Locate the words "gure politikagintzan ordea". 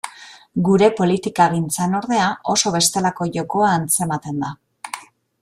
0.69-2.31